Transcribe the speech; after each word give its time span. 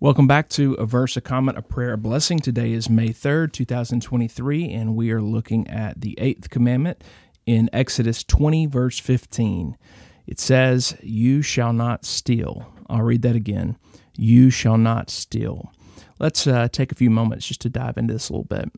Welcome 0.00 0.26
back 0.26 0.48
to 0.50 0.74
a 0.74 0.86
verse, 0.86 1.16
a 1.16 1.20
comment, 1.20 1.56
a 1.56 1.62
prayer, 1.62 1.92
a 1.92 1.96
blessing. 1.96 2.40
Today 2.40 2.72
is 2.72 2.90
May 2.90 3.10
3rd, 3.10 3.52
2023, 3.52 4.68
and 4.70 4.96
we 4.96 5.12
are 5.12 5.22
looking 5.22 5.68
at 5.68 6.00
the 6.00 6.18
eighth 6.18 6.50
commandment 6.50 7.02
in 7.46 7.70
Exodus 7.72 8.24
20, 8.24 8.66
verse 8.66 8.98
15. 8.98 9.78
It 10.26 10.40
says, 10.40 10.96
You 11.00 11.42
shall 11.42 11.72
not 11.72 12.04
steal. 12.04 12.74
I'll 12.90 13.02
read 13.02 13.22
that 13.22 13.36
again. 13.36 13.76
You 14.16 14.50
shall 14.50 14.76
not 14.76 15.10
steal. 15.10 15.72
Let's 16.18 16.44
uh, 16.48 16.66
take 16.72 16.90
a 16.90 16.96
few 16.96 17.08
moments 17.08 17.46
just 17.46 17.60
to 17.60 17.70
dive 17.70 17.96
into 17.96 18.14
this 18.14 18.28
a 18.28 18.32
little 18.32 18.44
bit. 18.44 18.72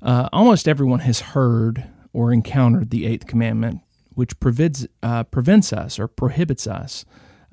Uh, 0.00 0.28
almost 0.32 0.68
everyone 0.68 1.00
has 1.00 1.20
heard 1.20 1.84
or 2.12 2.32
encountered 2.32 2.90
the 2.90 3.04
eighth 3.04 3.26
commandment, 3.26 3.80
which 4.10 4.38
prevents, 4.38 4.86
uh, 5.02 5.24
prevents 5.24 5.72
us 5.72 5.98
or 5.98 6.06
prohibits 6.06 6.68
us 6.68 7.04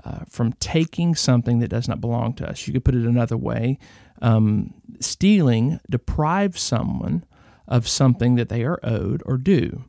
uh, 0.03 0.19
from 0.29 0.53
taking 0.53 1.15
something 1.15 1.59
that 1.59 1.69
does 1.69 1.87
not 1.87 2.01
belong 2.01 2.33
to 2.35 2.49
us. 2.49 2.67
You 2.67 2.73
could 2.73 2.85
put 2.85 2.95
it 2.95 3.05
another 3.05 3.37
way 3.37 3.77
um, 4.21 4.73
stealing 4.99 5.79
deprives 5.89 6.61
someone 6.61 7.25
of 7.67 7.87
something 7.87 8.35
that 8.35 8.49
they 8.49 8.63
are 8.63 8.79
owed 8.83 9.21
or 9.25 9.37
due. 9.37 9.85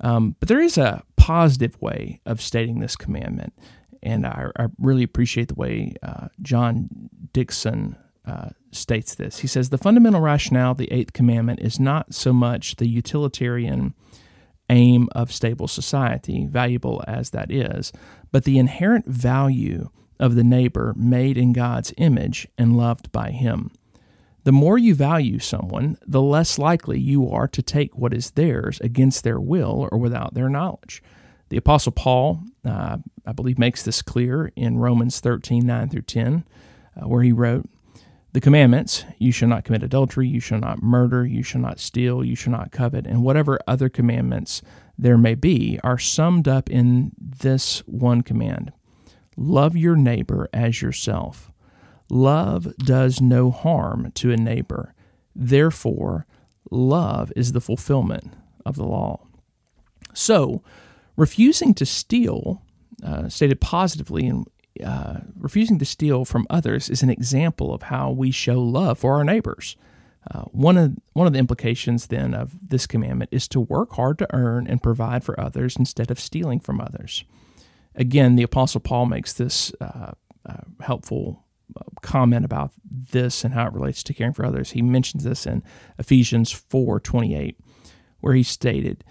Um, 0.00 0.36
but 0.40 0.48
there 0.48 0.60
is 0.60 0.78
a 0.78 1.02
positive 1.16 1.80
way 1.80 2.20
of 2.26 2.40
stating 2.40 2.80
this 2.80 2.96
commandment, 2.96 3.52
and 4.02 4.26
I, 4.26 4.46
I 4.56 4.66
really 4.78 5.02
appreciate 5.02 5.48
the 5.48 5.54
way 5.54 5.94
uh, 6.02 6.28
John 6.42 6.88
Dickson 7.32 7.96
uh, 8.26 8.50
states 8.72 9.14
this. 9.14 9.38
He 9.38 9.46
says 9.46 9.68
the 9.68 9.78
fundamental 9.78 10.20
rationale 10.20 10.72
of 10.72 10.78
the 10.78 10.90
eighth 10.92 11.12
commandment 11.12 11.60
is 11.60 11.78
not 11.78 12.14
so 12.14 12.32
much 12.32 12.76
the 12.76 12.88
utilitarian 12.88 13.94
aim 14.70 15.08
of 15.12 15.32
stable 15.32 15.68
society, 15.68 16.46
valuable 16.46 17.04
as 17.06 17.30
that 17.30 17.50
is, 17.50 17.92
but 18.32 18.44
the 18.44 18.58
inherent 18.58 19.06
value 19.06 19.90
of 20.18 20.34
the 20.34 20.44
neighbor 20.44 20.94
made 20.96 21.36
in 21.36 21.52
God's 21.52 21.92
image 21.96 22.46
and 22.56 22.76
loved 22.76 23.10
by 23.12 23.30
Him. 23.30 23.70
The 24.44 24.52
more 24.52 24.78
you 24.78 24.94
value 24.94 25.38
someone, 25.38 25.98
the 26.06 26.22
less 26.22 26.58
likely 26.58 26.98
you 26.98 27.28
are 27.28 27.48
to 27.48 27.62
take 27.62 27.96
what 27.96 28.14
is 28.14 28.30
theirs 28.30 28.80
against 28.80 29.22
their 29.22 29.38
will 29.40 29.88
or 29.92 29.98
without 29.98 30.34
their 30.34 30.48
knowledge. 30.48 31.02
The 31.50 31.58
Apostle 31.58 31.92
Paul, 31.92 32.40
uh, 32.64 32.98
I 33.26 33.32
believe, 33.32 33.58
makes 33.58 33.82
this 33.82 34.02
clear 34.02 34.52
in 34.56 34.78
Romans 34.78 35.20
13 35.20 35.66
9 35.66 35.88
through 35.90 36.02
10, 36.02 36.44
uh, 36.96 37.08
where 37.08 37.22
he 37.22 37.32
wrote, 37.32 37.68
The 38.32 38.40
commandments, 38.40 39.04
you 39.18 39.32
shall 39.32 39.48
not 39.48 39.64
commit 39.64 39.82
adultery, 39.82 40.28
you 40.28 40.38
shall 40.38 40.60
not 40.60 40.82
murder, 40.82 41.26
you 41.26 41.42
shall 41.42 41.60
not 41.60 41.80
steal, 41.80 42.24
you 42.24 42.36
shall 42.36 42.52
not 42.52 42.70
covet, 42.70 43.06
and 43.06 43.22
whatever 43.22 43.58
other 43.66 43.88
commandments 43.88 44.62
there 44.96 45.18
may 45.18 45.34
be, 45.34 45.80
are 45.82 45.98
summed 45.98 46.46
up 46.46 46.70
in 46.70 47.12
this 47.18 47.80
one 47.86 48.22
command 48.22 48.72
Love 49.36 49.74
your 49.74 49.96
neighbor 49.96 50.48
as 50.52 50.82
yourself. 50.82 51.50
Love 52.10 52.76
does 52.76 53.20
no 53.20 53.50
harm 53.50 54.12
to 54.12 54.30
a 54.30 54.36
neighbor. 54.36 54.94
Therefore, 55.34 56.26
love 56.70 57.32
is 57.36 57.52
the 57.52 57.60
fulfillment 57.60 58.34
of 58.66 58.76
the 58.76 58.84
law. 58.84 59.26
So, 60.12 60.62
refusing 61.16 61.72
to 61.74 61.86
steal, 61.86 62.62
uh, 63.02 63.28
stated 63.28 63.60
positively, 63.60 64.26
and 64.26 64.46
uh, 64.84 65.20
refusing 65.36 65.78
to 65.78 65.84
steal 65.84 66.24
from 66.24 66.46
others 66.48 66.88
is 66.88 67.02
an 67.02 67.10
example 67.10 67.74
of 67.74 67.82
how 67.82 68.10
we 68.10 68.30
show 68.30 68.60
love 68.60 68.98
for 68.98 69.16
our 69.16 69.24
neighbors. 69.24 69.76
Uh, 70.30 70.42
one 70.52 70.76
of 70.76 70.96
one 71.14 71.26
of 71.26 71.32
the 71.32 71.38
implications 71.38 72.06
then 72.06 72.34
of 72.34 72.68
this 72.68 72.86
commandment 72.86 73.30
is 73.32 73.48
to 73.48 73.60
work 73.60 73.92
hard 73.92 74.18
to 74.18 74.34
earn 74.34 74.66
and 74.66 74.82
provide 74.82 75.24
for 75.24 75.38
others 75.40 75.76
instead 75.76 76.10
of 76.10 76.20
stealing 76.20 76.60
from 76.60 76.80
others. 76.80 77.24
Again, 77.94 78.36
the 78.36 78.42
Apostle 78.42 78.80
Paul 78.80 79.06
makes 79.06 79.32
this 79.32 79.72
uh, 79.80 80.12
uh, 80.46 80.54
helpful 80.80 81.44
comment 82.02 82.44
about 82.44 82.72
this 82.84 83.44
and 83.44 83.54
how 83.54 83.66
it 83.66 83.72
relates 83.72 84.02
to 84.02 84.14
caring 84.14 84.32
for 84.32 84.44
others. 84.44 84.72
He 84.72 84.82
mentions 84.82 85.24
this 85.24 85.46
in 85.46 85.62
Ephesians 85.98 86.52
4:28 86.52 87.56
where 88.20 88.34
he 88.34 88.42
stated, 88.42 89.02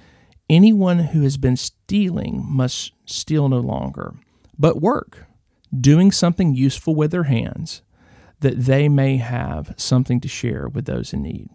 "Anyone 0.49 0.99
who 0.99 1.21
has 1.23 1.37
been 1.37 1.58
stealing 1.58 2.45
must 2.47 2.93
steal 3.05 3.49
no 3.49 3.59
longer, 3.59 4.15
but 4.58 4.81
work, 4.81 5.26
doing 5.77 6.11
something 6.11 6.55
useful 6.55 6.95
with 6.95 7.11
their 7.11 7.23
hands, 7.23 7.81
that 8.39 8.57
they 8.57 8.87
may 8.87 9.17
have 9.17 9.73
something 9.77 10.19
to 10.21 10.27
share 10.27 10.67
with 10.67 10.85
those 10.85 11.13
in 11.13 11.21
need." 11.21 11.49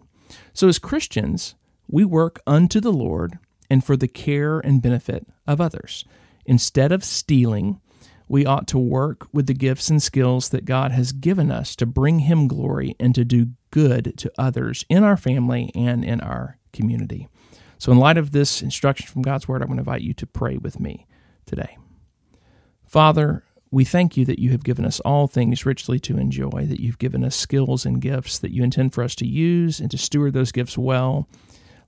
So 0.53 0.67
as 0.67 0.79
Christians, 0.79 1.55
we 1.87 2.03
work 2.03 2.41
unto 2.47 2.79
the 2.79 2.93
Lord 2.93 3.37
and 3.69 3.83
for 3.83 3.97
the 3.97 4.07
care 4.07 4.59
and 4.59 4.81
benefit 4.81 5.27
of 5.47 5.61
others. 5.61 6.05
Instead 6.45 6.91
of 6.91 7.03
stealing, 7.03 7.79
we 8.27 8.45
ought 8.45 8.67
to 8.67 8.79
work 8.79 9.27
with 9.31 9.47
the 9.47 9.53
gifts 9.53 9.89
and 9.89 10.01
skills 10.01 10.49
that 10.49 10.65
God 10.65 10.91
has 10.91 11.11
given 11.11 11.51
us 11.51 11.75
to 11.75 11.85
bring 11.85 12.19
Him 12.19 12.47
glory 12.47 12.95
and 12.99 13.13
to 13.15 13.25
do 13.25 13.49
good 13.71 14.17
to 14.17 14.31
others 14.37 14.85
in 14.89 15.03
our 15.03 15.17
family 15.17 15.71
and 15.75 16.03
in 16.03 16.21
our 16.21 16.57
community. 16.73 17.27
So, 17.77 17.91
in 17.91 17.97
light 17.97 18.17
of 18.17 18.31
this 18.31 18.61
instruction 18.61 19.07
from 19.07 19.21
God's 19.21 19.47
Word, 19.47 19.61
I'm 19.61 19.67
going 19.67 19.77
to 19.77 19.81
invite 19.81 20.01
you 20.01 20.13
to 20.13 20.25
pray 20.25 20.57
with 20.57 20.79
me 20.79 21.05
today. 21.45 21.77
Father, 22.83 23.43
we 23.75 23.83
thank 23.83 24.15
you 24.15 24.23
that 24.23 24.39
you 24.39 24.51
have 24.51 24.63
given 24.63 24.85
us 24.85 25.01
all 25.01 25.27
things 25.27 25.65
richly 25.65 25.99
to 25.99 26.17
enjoy, 26.17 26.65
that 26.65 26.79
you've 26.79 26.97
given 26.97 27.25
us 27.25 27.35
skills 27.35 27.85
and 27.85 27.99
gifts 27.99 28.39
that 28.39 28.53
you 28.53 28.63
intend 28.63 28.93
for 28.93 29.03
us 29.03 29.15
to 29.15 29.27
use 29.27 29.81
and 29.81 29.91
to 29.91 29.97
steward 29.97 30.31
those 30.31 30.53
gifts 30.53 30.77
well. 30.77 31.27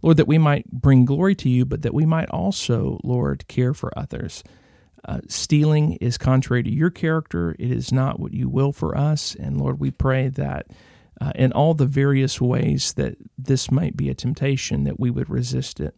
Lord, 0.02 0.18
that 0.18 0.28
we 0.28 0.38
might 0.38 0.70
bring 0.70 1.06
glory 1.06 1.34
to 1.36 1.48
you, 1.48 1.64
but 1.64 1.84
that 1.84 1.94
we 1.94 2.06
might 2.06 2.30
also, 2.30 3.00
Lord, 3.06 3.48
care 3.48 3.74
for 3.74 3.98
others. 3.98 4.44
Uh, 5.06 5.22
stealing 5.30 5.94
is 6.02 6.18
contrary 6.18 6.62
to 6.62 6.70
your 6.70 6.90
character. 6.90 7.56
It 7.58 7.72
is 7.72 7.94
not 7.94 8.20
what 8.20 8.34
you 8.34 8.50
will 8.50 8.74
for 8.74 8.98
us. 8.98 9.34
And 9.36 9.58
Lord, 9.58 9.80
we 9.80 9.90
pray 9.90 10.28
that 10.28 10.68
uh, 11.22 11.32
in 11.36 11.54
all 11.54 11.74
the 11.74 11.86
various 11.86 12.42
ways 12.42 12.92
that 12.96 13.16
this 13.38 13.72
might 13.72 13.96
be 13.96 14.10
a 14.10 14.14
temptation, 14.14 14.84
that 14.84 15.00
we 15.00 15.10
would 15.10 15.30
resist 15.30 15.80
it. 15.80 15.96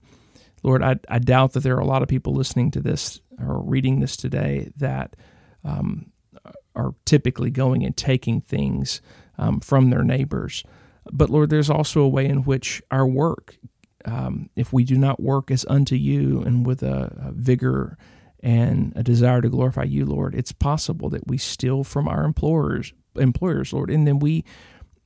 Lord, 0.61 0.83
I, 0.83 0.97
I 1.09 1.17
doubt 1.17 1.53
that 1.53 1.61
there 1.61 1.77
are 1.77 1.81
a 1.81 1.85
lot 1.85 2.03
of 2.03 2.07
people 2.07 2.35
listening 2.35 2.69
to 2.71 2.79
this 2.79 3.21
or 3.39 3.59
reading 3.63 4.01
this 4.01 4.15
today 4.15 4.69
that 4.77 5.15
um, 5.63 6.11
are 6.75 6.93
typically 7.05 7.51
going 7.51 7.85
and 7.85 7.95
taking 7.95 8.41
things 8.41 9.01
um, 9.37 9.59
from 9.59 9.89
their 9.89 10.03
neighbors. 10.03 10.63
But 11.11 11.29
Lord, 11.29 11.49
there's 11.49 11.69
also 11.69 12.01
a 12.01 12.09
way 12.09 12.25
in 12.25 12.43
which 12.43 12.81
our 12.91 13.07
work, 13.07 13.57
um, 14.05 14.49
if 14.55 14.71
we 14.71 14.83
do 14.83 14.95
not 14.95 15.19
work 15.19 15.51
as 15.51 15.65
unto 15.67 15.95
you 15.95 16.41
and 16.41 16.65
with 16.65 16.83
a, 16.83 17.13
a 17.21 17.31
vigor 17.31 17.97
and 18.41 18.93
a 18.95 19.03
desire 19.03 19.41
to 19.41 19.49
glorify 19.49 19.83
you, 19.83 20.05
Lord, 20.05 20.35
it's 20.35 20.51
possible 20.51 21.09
that 21.09 21.27
we 21.27 21.37
steal 21.37 21.83
from 21.83 22.07
our 22.07 22.23
employers, 22.23 22.93
employers, 23.15 23.73
Lord, 23.73 23.89
and 23.89 24.07
then 24.07 24.19
we, 24.19 24.45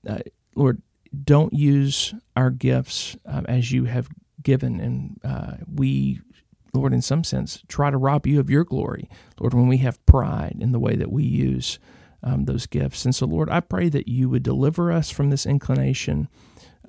uh, 0.07 0.19
Lord, 0.55 0.81
don't 1.23 1.53
use 1.53 2.13
our 2.35 2.49
gifts 2.49 3.15
um, 3.25 3.45
as 3.47 3.71
you 3.71 3.85
have 3.85 4.09
given, 4.41 4.79
and 4.79 5.19
uh, 5.23 5.57
we, 5.67 6.19
Lord, 6.73 6.93
in 6.93 7.01
some 7.01 7.23
sense, 7.23 7.63
try 7.67 7.91
to 7.91 7.97
rob 7.97 8.25
you 8.25 8.39
of 8.39 8.49
your 8.49 8.63
glory, 8.63 9.09
Lord, 9.39 9.53
when 9.53 9.67
we 9.67 9.77
have 9.77 10.03
pride 10.05 10.57
in 10.59 10.71
the 10.71 10.79
way 10.79 10.95
that 10.95 11.11
we 11.11 11.23
use 11.23 11.77
um, 12.23 12.45
those 12.45 12.65
gifts. 12.65 13.05
And 13.05 13.13
so, 13.13 13.27
Lord, 13.27 13.49
I 13.49 13.59
pray 13.59 13.89
that 13.89 14.07
you 14.07 14.29
would 14.29 14.43
deliver 14.43 14.91
us 14.91 15.11
from 15.11 15.29
this 15.29 15.45
inclination 15.45 16.27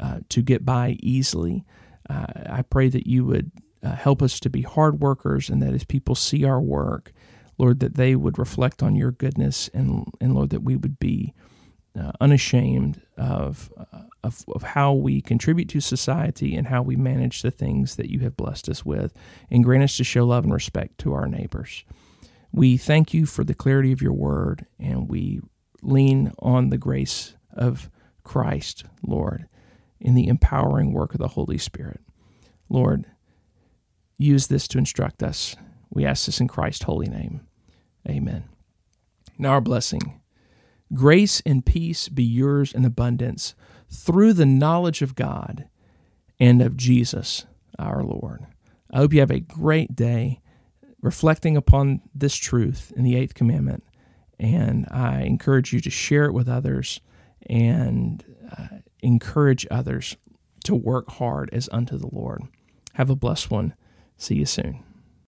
uh, 0.00 0.20
to 0.30 0.42
get 0.42 0.64
by 0.64 0.96
easily. 1.00 1.64
Uh, 2.08 2.26
I 2.46 2.62
pray 2.62 2.88
that 2.88 3.06
you 3.06 3.24
would 3.26 3.50
uh, 3.82 3.94
help 3.94 4.22
us 4.22 4.40
to 4.40 4.50
be 4.50 4.62
hard 4.62 5.00
workers, 5.00 5.50
and 5.50 5.60
that 5.62 5.74
as 5.74 5.84
people 5.84 6.14
see 6.14 6.44
our 6.44 6.60
work, 6.60 7.12
Lord, 7.58 7.80
that 7.80 7.96
they 7.96 8.16
would 8.16 8.38
reflect 8.38 8.82
on 8.82 8.96
your 8.96 9.12
goodness, 9.12 9.68
and, 9.74 10.06
and 10.20 10.34
Lord, 10.34 10.50
that 10.50 10.62
we 10.62 10.76
would 10.76 10.98
be 10.98 11.34
uh, 11.98 12.12
unashamed 12.20 13.00
of, 13.16 13.72
uh, 13.76 14.02
of, 14.22 14.44
of 14.48 14.62
how 14.62 14.92
we 14.92 15.20
contribute 15.20 15.68
to 15.68 15.80
society 15.80 16.56
and 16.56 16.66
how 16.68 16.82
we 16.82 16.96
manage 16.96 17.42
the 17.42 17.50
things 17.50 17.96
that 17.96 18.10
you 18.10 18.20
have 18.20 18.36
blessed 18.36 18.68
us 18.68 18.84
with, 18.84 19.14
and 19.50 19.64
grant 19.64 19.84
us 19.84 19.96
to 19.96 20.04
show 20.04 20.24
love 20.24 20.44
and 20.44 20.52
respect 20.52 20.98
to 20.98 21.12
our 21.12 21.28
neighbors. 21.28 21.84
We 22.52 22.76
thank 22.76 23.14
you 23.14 23.26
for 23.26 23.44
the 23.44 23.54
clarity 23.54 23.92
of 23.92 24.02
your 24.02 24.12
word, 24.12 24.66
and 24.78 25.08
we 25.08 25.40
lean 25.82 26.32
on 26.38 26.70
the 26.70 26.78
grace 26.78 27.34
of 27.52 27.90
Christ, 28.22 28.84
Lord, 29.06 29.46
in 30.00 30.14
the 30.14 30.28
empowering 30.28 30.92
work 30.92 31.14
of 31.14 31.20
the 31.20 31.28
Holy 31.28 31.58
Spirit. 31.58 32.00
Lord, 32.68 33.06
use 34.18 34.46
this 34.46 34.66
to 34.68 34.78
instruct 34.78 35.22
us. 35.22 35.56
We 35.90 36.04
ask 36.04 36.26
this 36.26 36.40
in 36.40 36.48
Christ's 36.48 36.84
holy 36.84 37.08
name. 37.08 37.46
Amen. 38.08 38.44
Now, 39.38 39.50
our 39.50 39.60
blessing. 39.60 40.20
Grace 40.94 41.42
and 41.44 41.66
peace 41.66 42.08
be 42.08 42.24
yours 42.24 42.72
in 42.72 42.84
abundance 42.84 43.54
through 43.90 44.32
the 44.32 44.46
knowledge 44.46 45.02
of 45.02 45.14
God 45.14 45.68
and 46.38 46.62
of 46.62 46.76
Jesus 46.76 47.46
our 47.78 48.02
Lord. 48.02 48.46
I 48.92 48.98
hope 48.98 49.12
you 49.12 49.20
have 49.20 49.30
a 49.30 49.40
great 49.40 49.96
day 49.96 50.40
reflecting 51.00 51.56
upon 51.56 52.00
this 52.14 52.36
truth 52.36 52.92
in 52.96 53.02
the 53.02 53.16
eighth 53.16 53.34
commandment. 53.34 53.84
And 54.38 54.86
I 54.90 55.22
encourage 55.22 55.72
you 55.72 55.80
to 55.80 55.90
share 55.90 56.24
it 56.24 56.32
with 56.32 56.48
others 56.48 57.00
and 57.46 58.24
uh, 58.56 58.78
encourage 59.02 59.66
others 59.70 60.16
to 60.64 60.74
work 60.74 61.10
hard 61.10 61.50
as 61.52 61.68
unto 61.72 61.98
the 61.98 62.08
Lord. 62.10 62.42
Have 62.94 63.10
a 63.10 63.16
blessed 63.16 63.50
one. 63.50 63.74
See 64.16 64.36
you 64.36 64.46
soon. 64.46 64.82